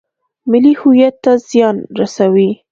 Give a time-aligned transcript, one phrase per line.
[0.51, 2.49] ملي هویت ته زیان رسوي.